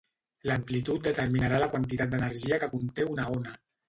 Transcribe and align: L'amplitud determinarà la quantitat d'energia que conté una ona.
L'amplitud 0.51 1.03
determinarà 1.09 1.59
la 1.63 1.67
quantitat 1.75 2.09
d'energia 2.13 2.59
que 2.65 2.71
conté 2.73 3.07
una 3.11 3.27
ona. 3.35 3.53